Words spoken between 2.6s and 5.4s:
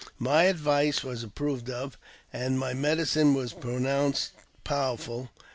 medicine was pronounced powerful.